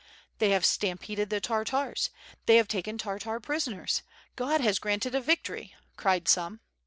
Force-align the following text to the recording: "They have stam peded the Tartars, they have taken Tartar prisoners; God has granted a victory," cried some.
"They 0.39 0.49
have 0.49 0.65
stam 0.65 0.97
peded 0.97 1.29
the 1.29 1.39
Tartars, 1.39 2.09
they 2.47 2.57
have 2.57 2.67
taken 2.67 2.97
Tartar 2.97 3.39
prisoners; 3.39 4.01
God 4.35 4.59
has 4.59 4.79
granted 4.79 5.13
a 5.13 5.21
victory," 5.21 5.75
cried 5.95 6.27
some. 6.27 6.61